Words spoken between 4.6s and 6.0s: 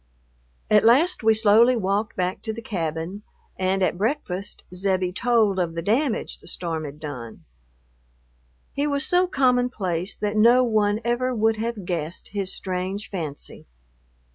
Zebbie told of the